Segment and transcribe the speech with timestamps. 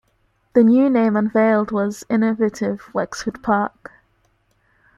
[0.55, 2.59] The new name unveiled was Innovate
[2.95, 3.91] Wexford Park.